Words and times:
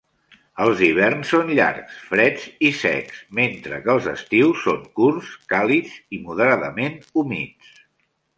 Els 0.63 0.79
hiverns 0.85 1.33
són 1.33 1.51
llargs, 1.59 1.99
freds 2.13 2.47
i 2.69 2.71
secs, 2.77 3.19
mentre 3.41 3.79
que 3.85 3.93
els 3.95 4.09
estius 4.15 4.65
són 4.69 4.81
curts, 5.01 5.31
càlids 5.55 6.01
i 6.19 6.21
moderadament 6.25 6.99
humits. 7.25 7.71